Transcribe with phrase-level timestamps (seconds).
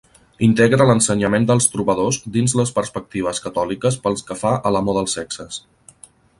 [0.45, 5.65] Integra l'ensenyament dels trobadors dins les perspectives catòliques pel que fa a l'amor dels sexes.